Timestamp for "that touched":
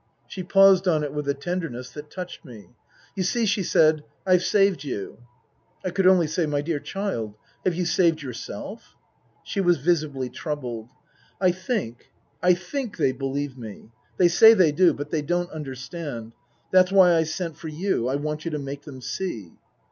1.91-2.43